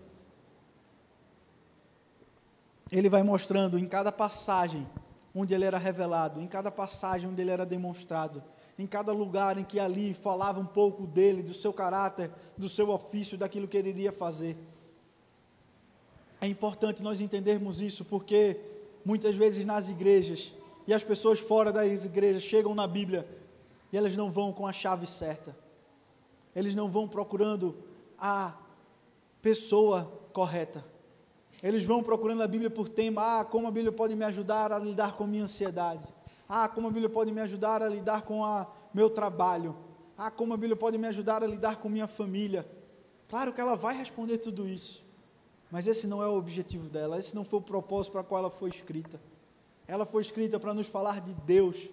[2.91, 4.87] Ele vai mostrando em cada passagem
[5.35, 8.41] onde ele era revelado, em cada passagem onde ele era demonstrado
[8.79, 12.89] em cada lugar em que ali falava um pouco dele, do seu caráter, do seu
[12.89, 14.55] ofício, daquilo que ele iria fazer.
[16.39, 18.57] É importante nós entendermos isso, porque
[19.03, 20.53] muitas vezes nas igrejas,
[20.87, 23.27] e as pessoas fora das igrejas chegam na Bíblia,
[23.91, 25.53] e elas não vão com a chave certa,
[26.55, 27.75] eles não vão procurando
[28.17, 28.53] a
[29.41, 30.85] pessoa correta.
[31.61, 34.79] Eles vão procurando a Bíblia por tema, ah, como a Bíblia pode me ajudar a
[34.79, 36.07] lidar com minha ansiedade.
[36.51, 39.75] Ah, como a Bíblia pode me ajudar a lidar com o meu trabalho?
[40.17, 42.67] Ah, como a Bíblia pode me ajudar a lidar com minha família?
[43.27, 45.05] Claro que ela vai responder tudo isso,
[45.69, 48.49] mas esse não é o objetivo dela, esse não foi o propósito para qual ela
[48.49, 49.21] foi escrita.
[49.87, 51.87] Ela foi escrita para nos falar de Deus,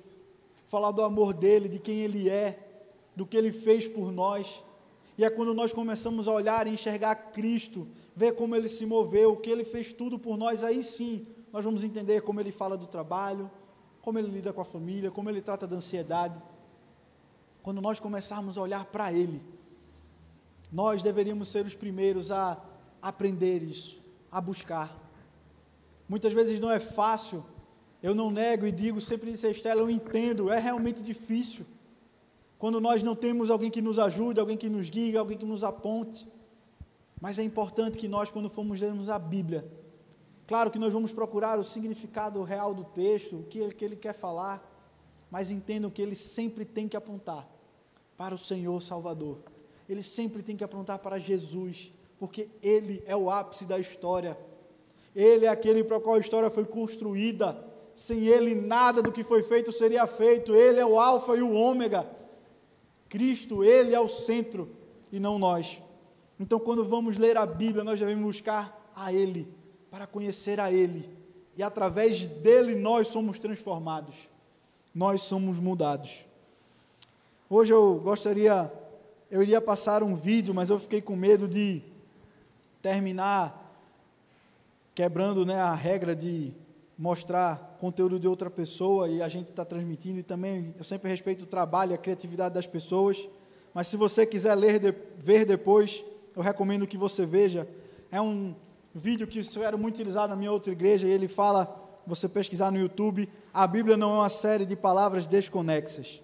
[0.68, 2.58] falar do amor dele, de quem ele é,
[3.14, 4.64] do que ele fez por nós.
[5.18, 9.32] E é quando nós começamos a olhar e enxergar Cristo, ver como ele se moveu,
[9.32, 12.76] o que ele fez tudo por nós, aí sim nós vamos entender como ele fala
[12.76, 13.50] do trabalho,
[14.06, 16.40] como ele lida com a família, como ele trata da ansiedade.
[17.60, 19.42] Quando nós começarmos a olhar para ele,
[20.70, 22.56] nós deveríamos ser os primeiros a
[23.02, 24.96] aprender isso, a buscar.
[26.08, 27.44] Muitas vezes não é fácil
[28.00, 31.66] Eu não nego e digo, sempre disse a Estela, eu entendo, é realmente difícil.
[32.60, 35.64] Quando nós não temos alguém que nos ajude, alguém que nos guie, alguém que nos
[35.64, 36.28] aponte.
[37.20, 39.68] Mas é importante que nós, quando formos lermos a Bíblia,
[40.46, 43.96] claro que nós vamos procurar o significado real do texto, o que ele, que ele
[43.96, 44.62] quer falar,
[45.30, 47.46] mas entendam que ele sempre tem que apontar
[48.16, 49.38] para o Senhor Salvador.
[49.88, 54.36] Ele sempre tem que apontar para Jesus, porque ele é o ápice da história.
[55.14, 57.64] Ele é aquele para qual a história foi construída.
[57.94, 60.54] Sem ele, nada do que foi feito seria feito.
[60.54, 62.06] Ele é o Alfa e o Ômega.
[63.08, 64.68] Cristo, ele é o centro
[65.10, 65.80] e não nós.
[66.38, 69.48] Então, quando vamos ler a Bíblia, nós devemos buscar a Ele,
[69.96, 71.08] para conhecer a Ele.
[71.56, 74.14] E através dele nós somos transformados,
[74.94, 76.10] nós somos mudados.
[77.48, 78.70] Hoje eu gostaria,
[79.30, 81.80] eu iria passar um vídeo, mas eu fiquei com medo de
[82.82, 83.74] terminar
[84.94, 86.52] quebrando né, a regra de
[86.98, 90.18] mostrar conteúdo de outra pessoa e a gente está transmitindo.
[90.18, 93.26] E também eu sempre respeito o trabalho e a criatividade das pessoas.
[93.72, 94.78] Mas se você quiser ler,
[95.16, 96.04] ver depois,
[96.34, 97.66] eu recomendo que você veja.
[98.12, 98.54] É um
[98.98, 101.74] vídeo que isso era muito utilizado na minha outra igreja e ele fala,
[102.06, 106.20] você pesquisar no YouTube, a Bíblia não é uma série de palavras desconexas.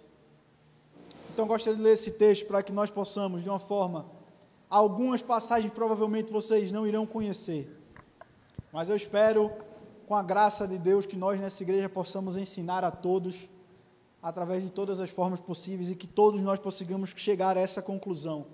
[1.33, 4.07] Então gostaria de ler esse texto para que nós possamos, de uma forma,
[4.69, 7.71] algumas passagens provavelmente vocês não irão conhecer,
[8.73, 9.51] mas eu espero,
[10.07, 13.37] com a graça de Deus, que nós nessa igreja possamos ensinar a todos,
[14.23, 18.47] através de todas as formas possíveis, e que todos nós possamos chegar a essa conclusão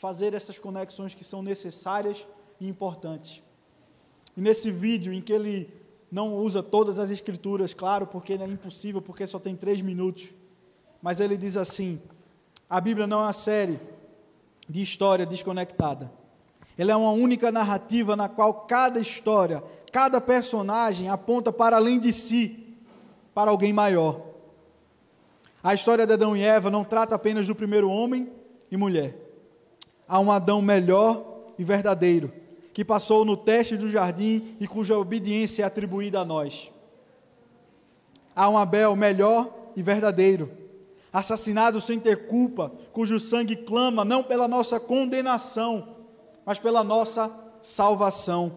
[0.00, 2.26] fazer essas conexões que são necessárias
[2.58, 3.42] e importantes.
[4.36, 5.72] E nesse vídeo, em que ele
[6.10, 10.28] não usa todas as escrituras, claro, porque é impossível, porque só tem três minutos,
[11.02, 12.00] mas ele diz assim:
[12.68, 13.78] a Bíblia não é uma série
[14.68, 16.10] de história desconectada.
[16.76, 19.62] Ela é uma única narrativa na qual cada história,
[19.92, 22.74] cada personagem aponta para além de si,
[23.34, 24.22] para alguém maior.
[25.62, 28.30] A história de Adão e Eva não trata apenas do primeiro homem
[28.70, 29.30] e mulher
[30.10, 31.24] a um Adão melhor
[31.56, 32.32] e verdadeiro,
[32.80, 36.72] que passou no teste do jardim e cuja obediência é atribuída a nós.
[38.34, 40.50] Há um Abel melhor e verdadeiro,
[41.12, 45.88] assassinado sem ter culpa, cujo sangue clama não pela nossa condenação,
[46.42, 48.50] mas pela nossa salvação.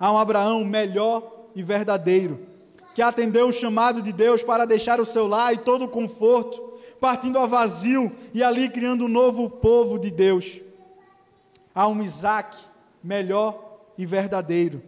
[0.00, 2.40] Há um Abraão melhor e verdadeiro,
[2.92, 6.72] que atendeu o chamado de Deus para deixar o seu lar e todo o conforto
[7.00, 10.60] partindo a vazio e ali criando um novo povo de Deus.
[11.72, 12.71] Há um Isaac
[13.02, 14.82] melhor e verdadeiro,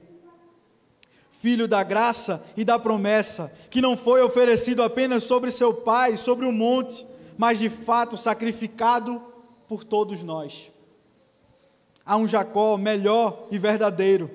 [1.31, 6.47] filho da graça e da promessa, que não foi oferecido apenas sobre seu pai, sobre
[6.47, 9.21] o monte, mas de fato sacrificado
[9.69, 10.71] por todos nós.
[12.05, 14.31] Há um Jacó melhor e verdadeiro,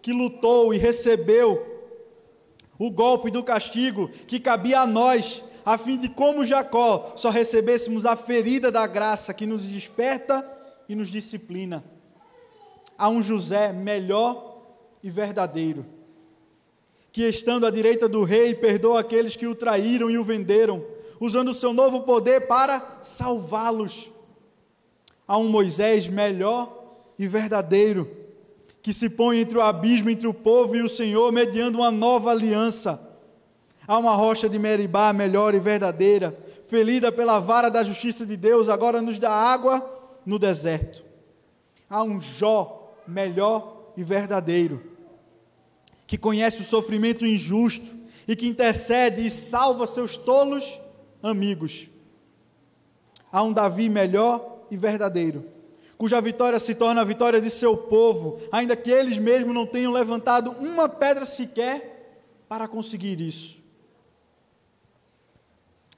[0.00, 1.70] que lutou e recebeu
[2.78, 8.04] o golpe do castigo que cabia a nós a fim de, como Jacó, só recebêssemos
[8.04, 10.44] a ferida da graça que nos desperta
[10.88, 11.84] e nos disciplina.
[12.96, 14.62] Há um José melhor
[15.02, 15.84] e verdadeiro,
[17.10, 20.84] que estando à direita do rei, perdoa aqueles que o traíram e o venderam,
[21.20, 24.10] usando o seu novo poder para salvá-los.
[25.26, 28.10] Há um Moisés melhor e verdadeiro,
[28.82, 32.30] que se põe entre o abismo entre o povo e o Senhor, mediando uma nova
[32.30, 33.12] aliança
[33.86, 38.68] Há uma rocha de Meribá melhor e verdadeira, felida pela vara da justiça de Deus,
[38.68, 39.84] agora nos dá água
[40.24, 41.04] no deserto.
[41.90, 44.82] Há um Jó melhor e verdadeiro,
[46.06, 50.80] que conhece o sofrimento injusto e que intercede e salva seus tolos
[51.22, 51.88] amigos.
[53.30, 55.44] Há um Davi melhor e verdadeiro,
[55.96, 59.92] cuja vitória se torna a vitória de seu povo, ainda que eles mesmos não tenham
[59.92, 61.92] levantado uma pedra sequer
[62.48, 63.62] para conseguir isso.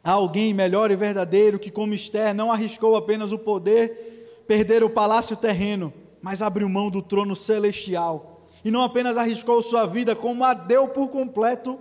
[0.05, 4.91] Há alguém melhor e verdadeiro que, como Esther, não arriscou apenas o poder, perder o
[4.91, 5.93] palácio terreno,
[6.25, 8.41] mas abriu mão do trono celestial.
[8.65, 11.79] E não apenas arriscou sua vida, como a deu por completo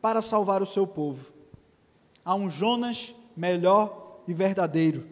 [0.00, 1.26] para salvar o seu povo.
[2.24, 5.08] Há um Jonas melhor e verdadeiro,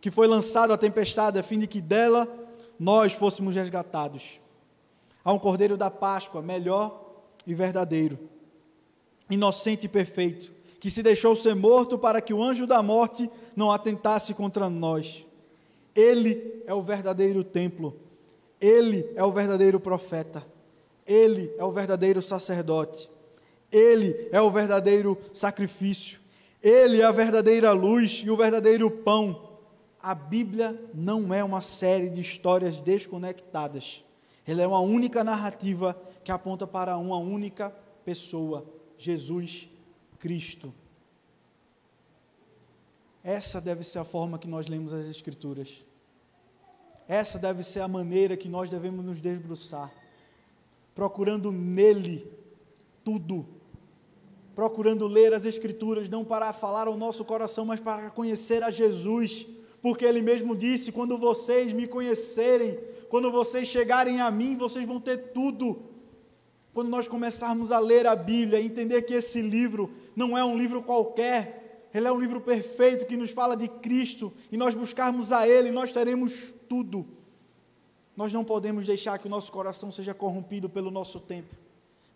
[0.00, 2.26] que foi lançado à tempestade a fim de que dela
[2.80, 4.40] nós fôssemos resgatados.
[5.24, 7.00] Há um Cordeiro da Páscoa melhor
[7.46, 8.18] e verdadeiro,
[9.30, 13.70] inocente e perfeito, que se deixou ser morto para que o anjo da morte não
[13.70, 15.24] atentasse contra nós.
[15.94, 18.04] Ele é o verdadeiro templo,
[18.60, 20.44] ele é o verdadeiro profeta,
[21.06, 23.10] ele é o verdadeiro sacerdote,
[23.70, 26.20] ele é o verdadeiro sacrifício,
[26.62, 29.58] ele é a verdadeira luz e o verdadeiro pão.
[30.02, 34.04] A Bíblia não é uma série de histórias desconectadas.
[34.46, 37.70] Ela é uma única narrativa que aponta para uma única
[38.04, 38.64] pessoa,
[38.96, 39.68] Jesus
[40.18, 40.72] Cristo.
[43.22, 45.84] Essa deve ser a forma que nós lemos as Escrituras.
[47.08, 49.92] Essa deve ser a maneira que nós devemos nos debruçar,
[50.94, 52.26] procurando nele
[53.04, 53.46] tudo,
[54.54, 59.46] procurando ler as Escrituras, não para falar ao nosso coração, mas para conhecer a Jesus,
[59.80, 65.00] porque Ele mesmo disse: quando vocês me conhecerem, quando vocês chegarem a mim, vocês vão
[65.00, 65.82] ter tudo.
[66.74, 70.82] Quando nós começarmos a ler a Bíblia, entender que esse livro não é um livro
[70.82, 75.48] qualquer, ele é um livro perfeito que nos fala de Cristo, e nós buscarmos a
[75.48, 76.34] Ele, nós teremos
[76.68, 77.06] tudo.
[78.16, 81.54] Nós não podemos deixar que o nosso coração seja corrompido pelo nosso tempo.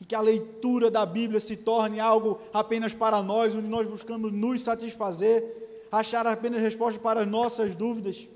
[0.01, 4.33] E que a leitura da Bíblia se torne algo apenas para nós, onde nós buscamos
[4.33, 8.27] nos satisfazer, achar apenas respostas para as nossas dúvidas.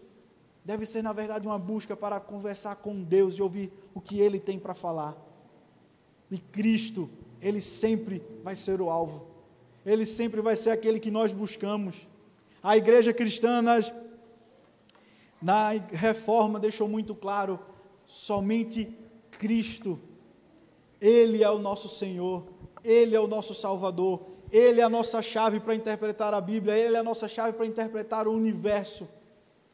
[0.62, 4.38] Deve ser, na verdade, uma busca para conversar com Deus e ouvir o que Ele
[4.38, 5.16] tem para falar.
[6.30, 7.08] E Cristo,
[7.40, 9.26] Ele sempre vai ser o alvo.
[9.86, 11.96] Ele sempre vai ser aquele que nós buscamos.
[12.62, 13.92] A igreja cristã, nas
[15.44, 17.60] na reforma deixou muito claro:
[18.06, 18.90] somente
[19.32, 20.00] Cristo,
[20.98, 22.46] Ele é o nosso Senhor,
[22.82, 26.96] Ele é o nosso Salvador, Ele é a nossa chave para interpretar a Bíblia, Ele
[26.96, 29.06] é a nossa chave para interpretar o universo.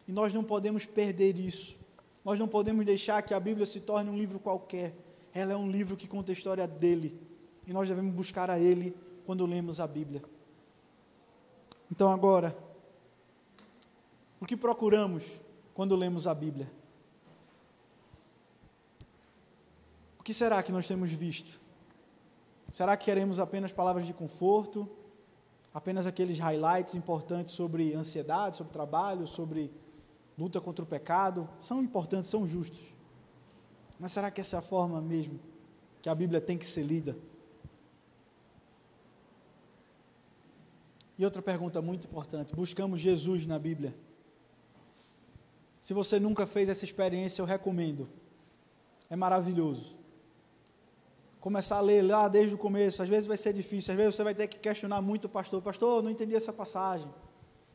[0.09, 1.76] E nós não podemos perder isso.
[2.24, 4.92] Nós não podemos deixar que a Bíblia se torne um livro qualquer.
[5.33, 7.16] Ela é um livro que conta a história dele.
[7.64, 8.92] E nós devemos buscar a Ele
[9.24, 10.20] quando lemos a Bíblia.
[11.92, 12.56] Então, agora,
[14.40, 15.22] o que procuramos
[15.81, 16.71] quando lemos a Bíblia?
[20.19, 21.59] O que será que nós temos visto?
[22.71, 24.87] Será que queremos apenas palavras de conforto?
[25.73, 29.73] Apenas aqueles highlights importantes sobre ansiedade, sobre trabalho, sobre
[30.37, 31.49] luta contra o pecado?
[31.62, 32.85] São importantes, são justos.
[33.99, 35.40] Mas será que essa é a forma mesmo
[36.03, 37.16] que a Bíblia tem que ser lida?
[41.16, 43.95] E outra pergunta muito importante: buscamos Jesus na Bíblia?
[45.90, 48.09] Se você nunca fez essa experiência, eu recomendo.
[49.11, 49.96] É maravilhoso.
[51.40, 54.22] Começar a ler lá desde o começo, às vezes vai ser difícil, às vezes você
[54.22, 55.61] vai ter que questionar muito o pastor.
[55.61, 57.12] Pastor, não entendi essa passagem.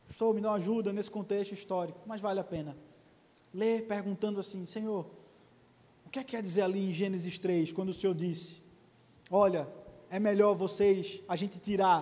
[0.06, 2.74] Pastor, me dá uma ajuda nesse contexto histórico, mas vale a pena.
[3.52, 5.04] Ler perguntando assim: Senhor,
[6.06, 8.62] o que é que quer dizer ali em Gênesis 3, quando o Senhor disse:
[9.30, 9.68] Olha,
[10.08, 12.00] é melhor vocês, a gente tirar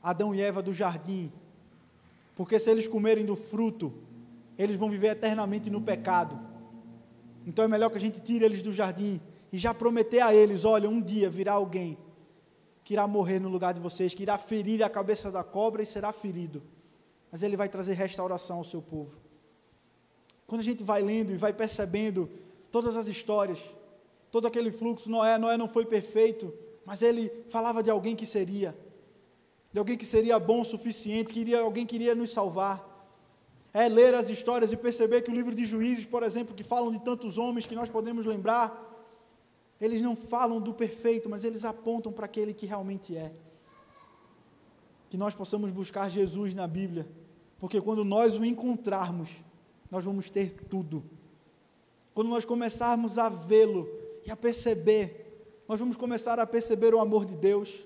[0.00, 1.32] Adão e Eva do jardim,
[2.36, 3.92] porque se eles comerem do fruto,
[4.58, 6.38] eles vão viver eternamente no pecado.
[7.46, 9.20] Então é melhor que a gente tire eles do jardim
[9.52, 11.98] e já prometer a eles: olha, um dia virá alguém
[12.84, 15.86] que irá morrer no lugar de vocês, que irá ferir a cabeça da cobra e
[15.86, 16.62] será ferido,
[17.32, 19.14] mas ele vai trazer restauração ao seu povo.
[20.46, 22.28] Quando a gente vai lendo e vai percebendo
[22.70, 23.58] todas as histórias,
[24.30, 26.52] todo aquele fluxo, Noé, Noé não foi perfeito,
[26.84, 28.76] mas ele falava de alguém que seria,
[29.72, 32.93] de alguém que seria bom o suficiente, que iria, alguém que iria nos salvar
[33.74, 36.92] é ler as histórias e perceber que o livro de Juízes, por exemplo, que falam
[36.92, 38.68] de tantos homens que nós podemos lembrar,
[39.80, 43.32] eles não falam do perfeito, mas eles apontam para aquele que realmente é.
[45.10, 47.08] Que nós possamos buscar Jesus na Bíblia,
[47.58, 49.28] porque quando nós o encontrarmos,
[49.90, 51.02] nós vamos ter tudo.
[52.14, 53.88] Quando nós começarmos a vê-lo
[54.24, 57.84] e a perceber, nós vamos começar a perceber o amor de Deus,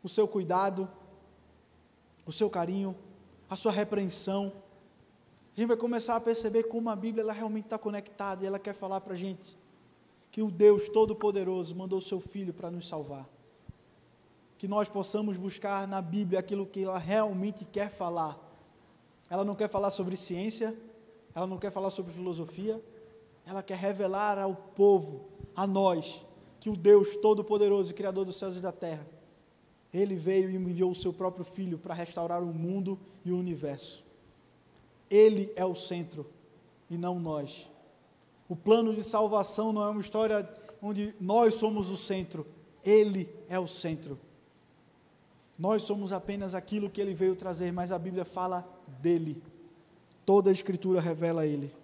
[0.00, 0.88] o seu cuidado,
[2.24, 2.94] o seu carinho,
[3.50, 4.52] a sua repreensão
[5.58, 8.60] a gente vai começar a perceber como a Bíblia ela realmente está conectada e ela
[8.60, 9.58] quer falar para a gente
[10.30, 13.28] que o Deus Todo-Poderoso mandou o seu Filho para nos salvar.
[14.56, 18.38] Que nós possamos buscar na Bíblia aquilo que ela realmente quer falar.
[19.28, 20.76] Ela não quer falar sobre ciência,
[21.34, 22.80] ela não quer falar sobre filosofia,
[23.44, 26.24] ela quer revelar ao povo, a nós,
[26.60, 29.04] que o Deus Todo-Poderoso, Criador dos céus e da terra,
[29.92, 34.06] ele veio e enviou o seu próprio Filho para restaurar o mundo e o universo.
[35.10, 36.26] Ele é o centro
[36.90, 37.68] e não nós.
[38.48, 40.48] O plano de salvação não é uma história
[40.80, 42.46] onde nós somos o centro,
[42.84, 44.18] Ele é o centro.
[45.58, 48.66] Nós somos apenas aquilo que Ele veio trazer, mas a Bíblia fala
[49.00, 49.42] dele.
[50.24, 51.74] Toda a Escritura revela Ele.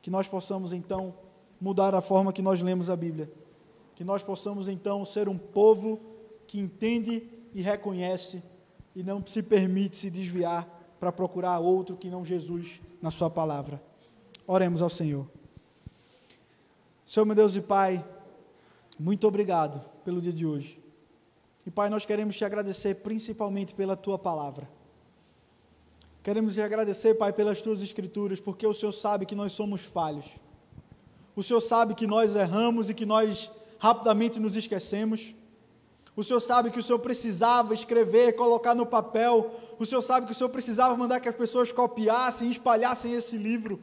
[0.00, 1.14] Que nós possamos então
[1.60, 3.30] mudar a forma que nós lemos a Bíblia.
[3.94, 6.00] Que nós possamos então ser um povo
[6.46, 8.42] que entende e reconhece
[8.96, 13.82] e não se permite se desviar para procurar outro que não Jesus na Sua palavra.
[14.46, 15.26] Oremos ao Senhor.
[17.06, 18.04] Senhor, meu Deus e Pai,
[18.98, 20.78] muito obrigado pelo dia de hoje.
[21.66, 24.68] E Pai, nós queremos te agradecer principalmente pela Tua palavra.
[26.22, 30.26] Queremos te agradecer, Pai, pelas Tuas Escrituras, porque o Senhor sabe que nós somos falhos.
[31.34, 35.34] O Senhor sabe que nós erramos e que nós rapidamente nos esquecemos.
[36.20, 39.54] O Senhor sabe que o Senhor precisava escrever, colocar no papel.
[39.78, 43.38] O Senhor sabe que o Senhor precisava mandar que as pessoas copiassem e espalhassem esse
[43.38, 43.80] livro,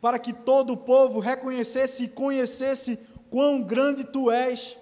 [0.00, 2.98] para que todo o povo reconhecesse e conhecesse
[3.30, 4.76] quão grande tu és.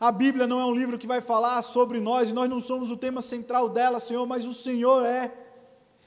[0.00, 2.90] A Bíblia não é um livro que vai falar sobre nós, e nós não somos
[2.90, 5.30] o tema central dela, Senhor, mas o Senhor é.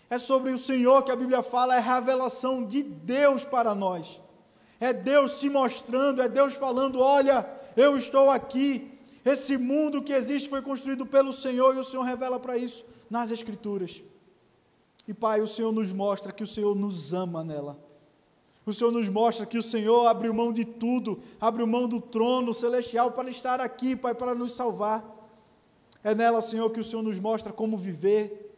[0.10, 4.20] É sobre o Senhor que a Bíblia fala, é revelação de Deus para nós.
[4.80, 8.93] É Deus se mostrando, é Deus falando: olha, eu estou aqui.
[9.26, 13.32] Esse mundo que existe foi construído pelo Senhor e o Senhor revela para isso nas
[13.32, 14.04] Escrituras.
[15.08, 17.78] E Pai, o Senhor nos mostra que o Senhor nos ama nela.
[18.66, 22.54] O Senhor nos mostra que o Senhor abriu mão de tudo, abriu mão do trono
[22.54, 25.04] celestial para estar aqui, Pai, para nos salvar.
[26.04, 28.56] É nela, Senhor, que o Senhor nos mostra como viver,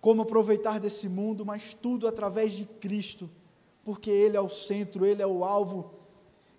[0.00, 3.30] como aproveitar desse mundo, mas tudo através de Cristo,
[3.84, 5.94] porque Ele é o centro, Ele é o alvo,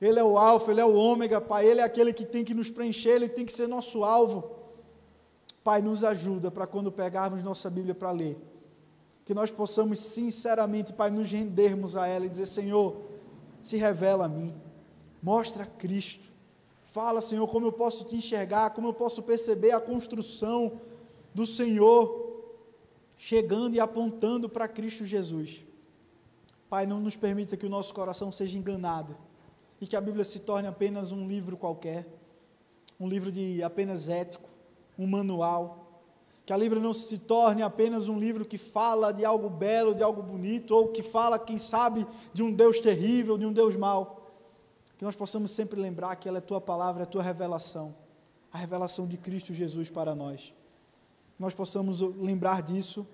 [0.05, 2.53] Ele é o alfa, Ele é o ômega, Pai, Ele é aquele que tem que
[2.53, 4.43] nos preencher, Ele tem que ser nosso alvo.
[5.63, 8.37] Pai, nos ajuda para quando pegarmos nossa Bíblia para ler
[9.25, 12.97] que nós possamos sinceramente, Pai, nos rendermos a ela e dizer: Senhor,
[13.61, 14.53] se revela a mim,
[15.21, 16.31] mostra Cristo.
[16.83, 20.79] Fala, Senhor, como eu posso te enxergar, como eu posso perceber a construção
[21.33, 22.21] do Senhor
[23.17, 25.63] chegando e apontando para Cristo Jesus.
[26.69, 29.15] Pai, não nos permita que o nosso coração seja enganado
[29.79, 32.07] e que a Bíblia se torne apenas um livro qualquer,
[32.99, 34.49] um livro de apenas ético,
[34.97, 35.83] um manual
[36.45, 40.03] que a Bíblia não se torne apenas um livro que fala de algo belo, de
[40.03, 44.29] algo bonito, ou que fala, quem sabe, de um Deus terrível, de um Deus mau.
[44.97, 47.95] Que nós possamos sempre lembrar que ela é tua palavra, é tua revelação,
[48.51, 50.53] a revelação de Cristo Jesus para nós.
[51.39, 53.07] Nós possamos lembrar disso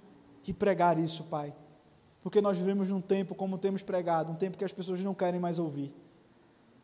[0.45, 1.53] e pregar isso, Pai.
[2.23, 5.39] Porque nós vivemos num tempo, como temos pregado, um tempo que as pessoas não querem
[5.39, 5.93] mais ouvir.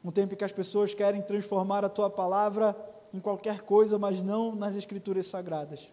[0.05, 2.77] Um tempo que as pessoas querem transformar a tua palavra
[3.11, 5.89] em qualquer coisa, mas não nas escrituras sagradas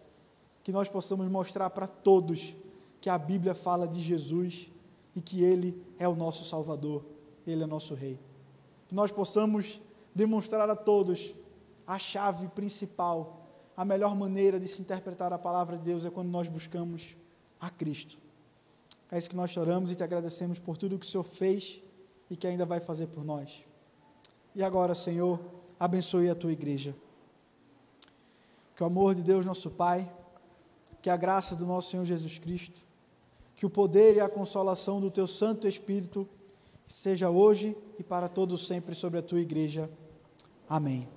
[0.63, 2.55] que nós possamos mostrar para todos
[3.01, 4.69] que a Bíblia fala de Jesus
[5.15, 7.03] e que Ele é o nosso Salvador,
[7.45, 8.17] Ele é nosso Rei.
[8.87, 9.81] Que nós possamos
[10.15, 11.33] demonstrar a todos
[11.85, 13.41] a chave principal,
[13.75, 17.15] a melhor maneira de se interpretar a palavra de Deus é quando nós buscamos
[17.59, 18.17] a Cristo.
[19.11, 21.81] É isso que nós choramos e te agradecemos por tudo que o Senhor fez
[22.29, 23.63] e que ainda vai fazer por nós.
[24.55, 25.39] E agora, Senhor,
[25.79, 26.95] abençoe a tua igreja.
[28.75, 30.11] Que o amor de Deus, nosso Pai,
[31.01, 32.81] que a graça do nosso Senhor Jesus Cristo,
[33.55, 36.27] que o poder e a consolação do teu Santo Espírito
[36.87, 39.89] seja hoje e para todos sempre sobre a tua igreja.
[40.67, 41.07] Amém.